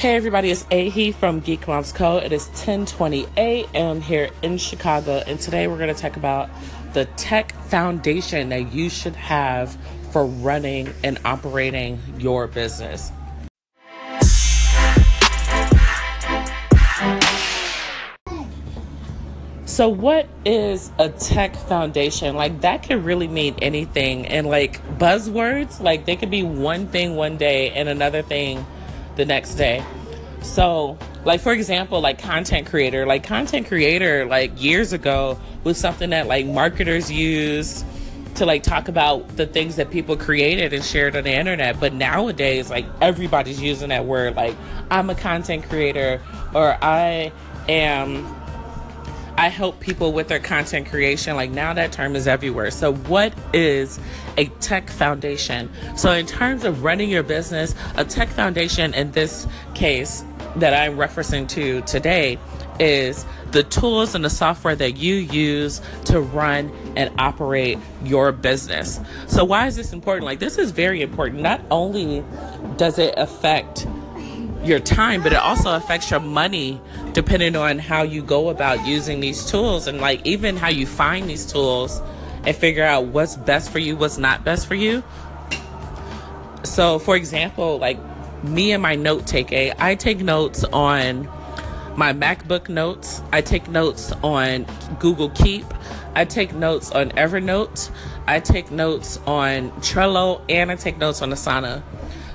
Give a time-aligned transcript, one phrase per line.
[0.00, 2.16] Hey everybody, it's Ahi from Geek Moms Co.
[2.16, 4.00] It is 10:20 a.m.
[4.00, 6.48] here in Chicago, and today we're going to talk about
[6.94, 9.76] the tech foundation that you should have
[10.10, 13.12] for running and operating your business.
[19.66, 22.36] So, what is a tech foundation?
[22.36, 24.26] Like, that could really mean anything.
[24.28, 28.64] And, like, buzzwords, like, they could be one thing one day and another thing
[29.20, 29.84] the next day.
[30.42, 36.10] So, like, for example, like content creator, like, content creator, like, years ago was something
[36.10, 37.84] that, like, marketers used
[38.36, 41.92] to like talk about the things that people created and shared on the internet but
[41.92, 44.56] nowadays like everybody's using that word like
[44.88, 46.22] i'm a content creator
[46.54, 47.32] or i
[47.68, 48.24] am
[49.40, 51.34] I help people with their content creation.
[51.34, 52.70] Like now that term is everywhere.
[52.70, 53.98] So, what is
[54.36, 55.70] a tech foundation?
[55.96, 60.26] So, in terms of running your business, a tech foundation in this case
[60.56, 62.38] that I'm referencing to today
[62.78, 69.00] is the tools and the software that you use to run and operate your business.
[69.26, 70.26] So, why is this important?
[70.26, 71.40] Like, this is very important.
[71.40, 72.22] Not only
[72.76, 73.86] does it affect
[74.64, 76.80] your time, but it also affects your money
[77.12, 81.28] depending on how you go about using these tools and like even how you find
[81.28, 82.00] these tools
[82.44, 85.02] and figure out what's best for you, what's not best for you.
[86.62, 87.98] So, for example, like
[88.44, 91.28] me and my note taking, I take notes on
[91.96, 94.66] my MacBook notes, I take notes on
[94.98, 95.66] Google Keep,
[96.14, 97.90] I take notes on Evernote,
[98.26, 101.82] I take notes on Trello, and I take notes on Asana.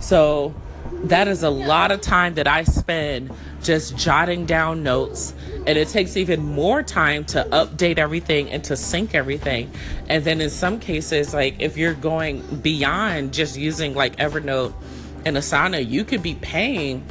[0.00, 0.54] So,
[1.04, 3.30] that is a lot of time that I spend
[3.62, 5.34] just jotting down notes.
[5.66, 9.70] And it takes even more time to update everything and to sync everything.
[10.08, 14.74] And then in some cases, like if you're going beyond just using like Evernote
[15.24, 17.04] and Asana, you could be paying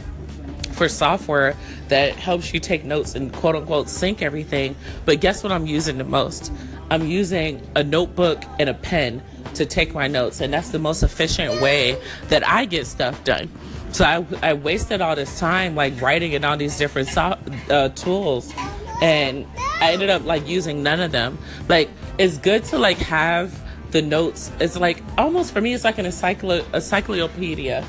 [0.72, 1.56] for software
[1.90, 4.76] that helps you take notes and quote unquote sync everything.
[5.06, 6.52] But guess what I'm using the most?
[6.92, 9.22] I'm using a notebook and a pen
[9.56, 10.42] to take my notes.
[10.42, 13.50] And that's the most efficient way that I get stuff done.
[13.92, 17.38] So I, I wasted all this time like writing in all these different so,
[17.70, 18.54] uh, tools,
[19.02, 19.46] and
[19.82, 21.38] I ended up like using none of them.
[21.68, 23.60] Like it's good to like have
[23.92, 24.52] the notes.
[24.60, 27.86] It's like almost for me, it's like an encycl- encyclopedia.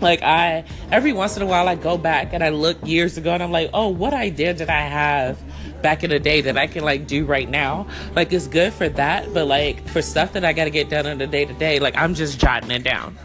[0.00, 3.32] Like I every once in a while I go back and I look years ago
[3.32, 5.38] and I'm like, oh, what idea did I have
[5.80, 7.86] back in the day that I can like do right now?
[8.16, 11.06] Like it's good for that, but like for stuff that I got to get done
[11.06, 13.16] on the day to day, like I'm just jotting it down.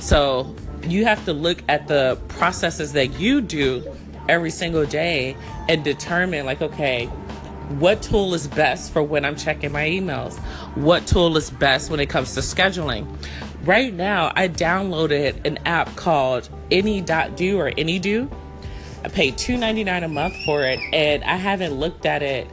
[0.00, 0.54] So
[0.84, 3.84] you have to look at the processes that you do
[4.28, 5.36] every single day
[5.68, 7.06] and determine like okay
[7.78, 10.38] what tool is best for when i'm checking my emails?
[10.76, 13.06] What tool is best when it comes to scheduling?
[13.64, 18.30] Right now i downloaded an app called any.do or anydo
[19.04, 22.48] i paid $2.99 a month for it and i haven't looked at it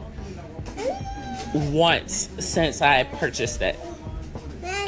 [1.54, 3.76] once since i purchased it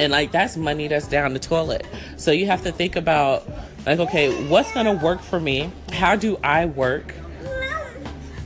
[0.00, 1.86] and like that's money that's down the toilet.
[2.16, 3.48] So you have to think about
[3.86, 5.70] like, okay, what's gonna work for me?
[5.92, 7.12] How do I work?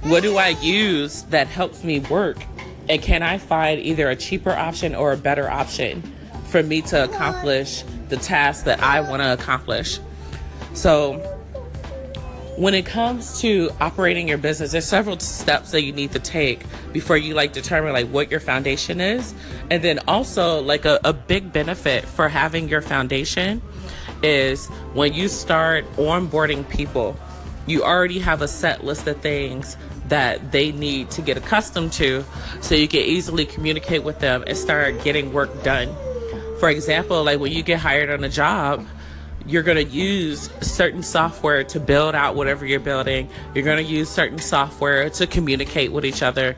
[0.03, 2.39] What do I use that helps me work?
[2.89, 6.03] And can I find either a cheaper option or a better option
[6.49, 9.99] for me to accomplish the task that I want to accomplish?
[10.75, 11.36] So
[12.56, 16.65] when it comes to operating your business there's several steps that you need to take
[16.93, 19.34] before you like determine like what your foundation is.
[19.71, 23.61] And then also like a, a big benefit for having your foundation
[24.22, 27.16] is when you start onboarding people
[27.66, 29.77] you already have a set list of things
[30.09, 32.25] that they need to get accustomed to
[32.61, 35.93] so you can easily communicate with them and start getting work done.
[36.61, 38.87] For example like when you get hired on a job
[39.47, 43.29] you're going to use certain software to build out whatever you're building.
[43.55, 46.57] You're going to use certain software to communicate with each other.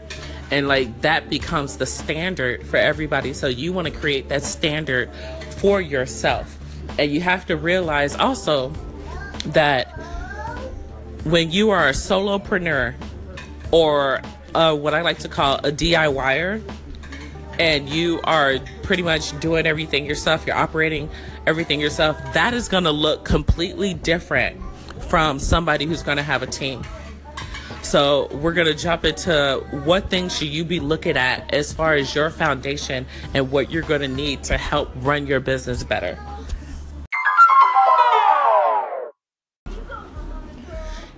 [0.51, 3.35] And like that becomes the standard for everybody.
[3.35, 5.11] So you want to create that standard
[5.59, 6.59] for yourself.
[6.99, 8.71] And you have to realize also
[9.47, 9.89] that
[11.25, 12.95] when you are a solopreneur
[13.71, 16.63] or what I like to call a DIYer,
[17.59, 21.11] and you are pretty much doing everything yourself, you're operating
[21.49, 24.61] everything yourself, that is going to look completely different
[25.09, 26.85] from somebody who's going to have a team.
[27.83, 31.95] So, we're going to jump into what things should you be looking at as far
[31.95, 36.19] as your foundation and what you're going to need to help run your business better.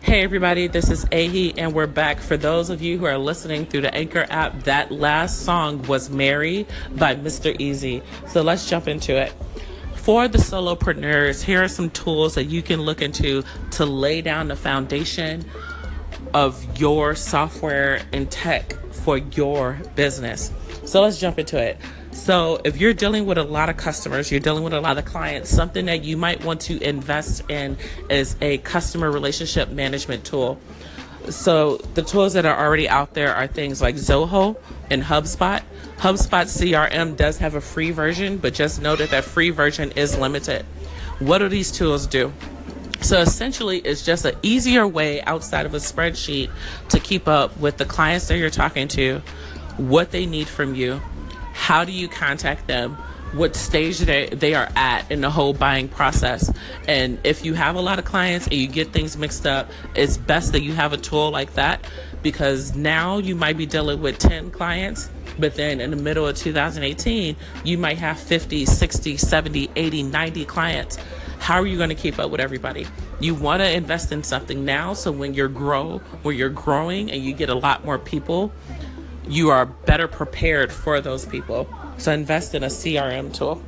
[0.03, 2.19] Hey everybody, this is Ahi, and we're back.
[2.19, 6.11] For those of you who are listening through the Anchor app, that last song was
[6.11, 6.67] Mary
[6.97, 7.55] by Mr.
[7.61, 8.03] Easy.
[8.29, 9.33] So let's jump into it.
[10.01, 14.49] For the solopreneurs, here are some tools that you can look into to lay down
[14.49, 15.45] the foundation
[16.33, 20.53] of your software and tech for your business.
[20.87, 21.79] So let's jump into it.
[22.13, 25.05] So, if you're dealing with a lot of customers, you're dealing with a lot of
[25.05, 27.77] clients, something that you might want to invest in
[28.09, 30.59] is a customer relationship management tool.
[31.31, 34.57] So, the tools that are already out there are things like Zoho
[34.91, 35.63] and HubSpot.
[35.99, 40.19] HubSpot CRM does have a free version, but just know that that free version is
[40.19, 40.65] limited.
[41.21, 42.33] What do these tools do?
[43.03, 46.51] So essentially, it's just an easier way outside of a spreadsheet
[46.89, 49.23] to keep up with the clients that you're talking to,
[49.77, 51.01] what they need from you,
[51.53, 52.97] how do you contact them,
[53.33, 56.53] what stage they, they are at in the whole buying process.
[56.89, 60.17] And if you have a lot of clients and you get things mixed up, it's
[60.17, 61.85] best that you have a tool like that
[62.23, 66.37] because now you might be dealing with 10 clients but then in the middle of
[66.37, 67.35] 2018
[67.65, 70.99] you might have 50 60 70 80 90 clients
[71.41, 72.87] how are you going to keep up with everybody?
[73.19, 77.25] You want to invest in something now so when you're grow, when you're growing and
[77.25, 78.53] you get a lot more people,
[79.27, 81.67] you are better prepared for those people.
[81.99, 83.63] So invest in a CRM tool.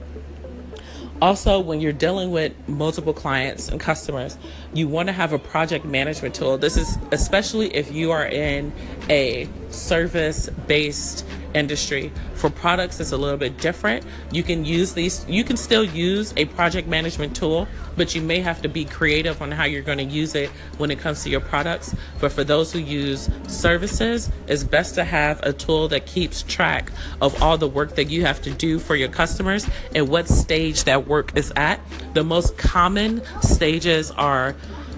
[1.23, 4.37] Also, when you're dealing with multiple clients and customers,
[4.75, 6.59] you want to have a project management tool.
[6.59, 8.73] This is especially if you are in
[9.09, 11.25] a service based
[11.55, 12.13] industry.
[12.35, 14.05] For products, it's a little bit different.
[14.31, 18.41] You can use these, you can still use a project management tool, but you may
[18.41, 21.31] have to be creative on how you're going to use it when it comes to
[21.31, 21.95] your products.
[22.21, 26.91] But for those who use services, it's best to have a tool that keeps track
[27.21, 30.85] of all the work that you have to do for your customers and what stage
[30.85, 31.81] that work is at.
[32.15, 34.55] The most common stages are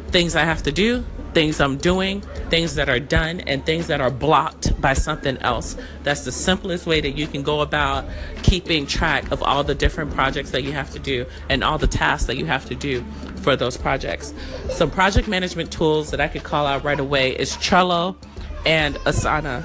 [0.09, 1.05] things I have to do,
[1.35, 5.77] things I'm doing, things that are done, and things that are blocked by something else.
[6.03, 8.05] That's the simplest way that you can go about
[8.43, 11.87] keeping track of all the different projects that you have to do and all the
[11.87, 13.05] tasks that you have to do
[13.43, 14.33] for those projects.
[14.71, 18.17] Some project management tools that I could call out right away is Trello
[18.65, 19.65] and Asana.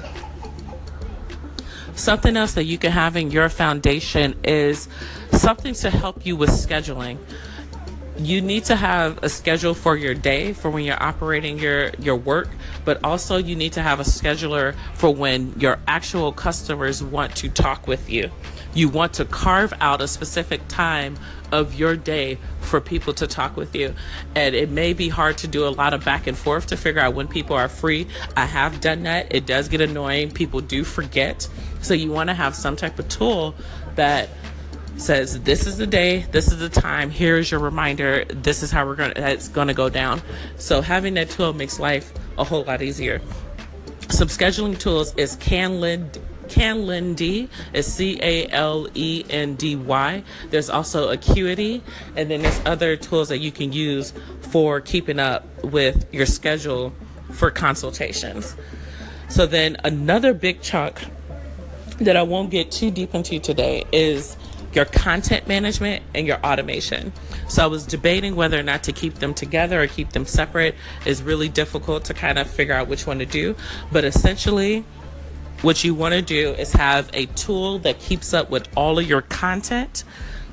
[1.94, 4.88] Something else that you can have in your foundation is
[5.32, 7.18] something to help you with scheduling
[8.26, 12.16] you need to have a schedule for your day for when you're operating your your
[12.16, 12.48] work
[12.84, 17.48] but also you need to have a scheduler for when your actual customers want to
[17.48, 18.30] talk with you.
[18.72, 21.18] You want to carve out a specific time
[21.50, 23.94] of your day for people to talk with you.
[24.36, 27.00] And it may be hard to do a lot of back and forth to figure
[27.00, 28.06] out when people are free.
[28.36, 29.34] I have done that.
[29.34, 30.30] It does get annoying.
[30.30, 31.48] People do forget.
[31.82, 33.56] So you want to have some type of tool
[33.96, 34.28] that
[34.96, 38.86] says this is the day, this is the time, here's your reminder, this is how
[38.86, 40.22] we're gonna it's gonna go down.
[40.56, 43.20] So having that tool makes life a whole lot easier.
[44.08, 46.18] Some scheduling tools is Calend
[46.50, 50.22] Calendly is C A L E N D Y.
[50.50, 51.82] There's also Acuity,
[52.16, 54.12] and then there's other tools that you can use
[54.50, 56.92] for keeping up with your schedule
[57.32, 58.56] for consultations.
[59.28, 61.00] So then another big chunk
[61.98, 64.36] that I won't get too deep into today is
[64.72, 67.12] your content management and your automation.
[67.48, 70.74] So I was debating whether or not to keep them together or keep them separate.
[71.04, 73.56] It's really difficult to kind of figure out which one to do.
[73.90, 74.84] But essentially,
[75.62, 79.08] what you want to do is have a tool that keeps up with all of
[79.08, 80.04] your content,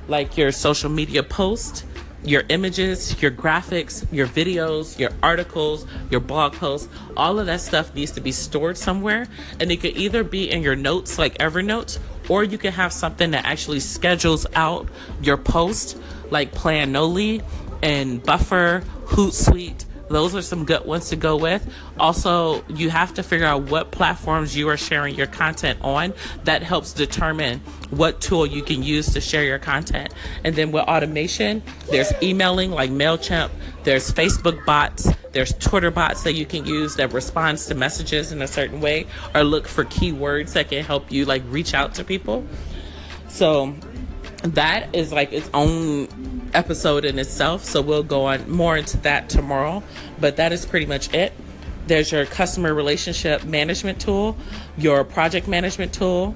[0.07, 1.83] like your social media posts,
[2.23, 7.93] your images, your graphics, your videos, your articles, your blog posts, all of that stuff
[7.95, 9.27] needs to be stored somewhere.
[9.59, 13.31] And it could either be in your notes like Evernote or you can have something
[13.31, 14.87] that actually schedules out
[15.21, 15.97] your post
[16.29, 17.43] like Planoly
[17.81, 19.85] and Buffer, Hootsuite.
[20.09, 21.67] Those are some good ones to go with.
[21.99, 26.13] Also, you have to figure out what platforms you are sharing your content on.
[26.45, 27.59] That helps determine
[27.89, 30.13] what tool you can use to share your content.
[30.43, 33.49] And then with automation, there's emailing like MailChimp,
[33.83, 38.41] there's Facebook bots, there's Twitter bots that you can use that responds to messages in
[38.41, 42.03] a certain way or look for keywords that can help you like reach out to
[42.03, 42.45] people.
[43.29, 43.75] So
[44.43, 47.63] that is like its own episode in itself.
[47.63, 49.83] So we'll go on more into that tomorrow.
[50.19, 51.33] But that is pretty much it.
[51.87, 54.37] There's your customer relationship management tool,
[54.77, 56.35] your project management tool,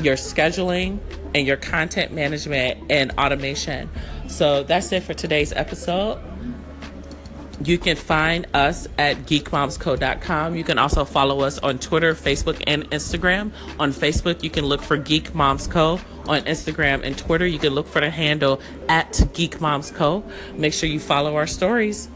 [0.00, 0.98] your scheduling,
[1.34, 3.90] and your content management and automation.
[4.28, 6.20] So that's it for today's episode.
[7.64, 10.56] You can find us at geekmomsco.com.
[10.56, 13.52] You can also follow us on Twitter, Facebook, and Instagram.
[13.78, 16.00] On Facebook, you can look for Geek Moms Co.
[16.26, 20.24] On Instagram and Twitter, you can look for the handle at Geek Moms Co.
[20.54, 22.08] Make sure you follow our stories.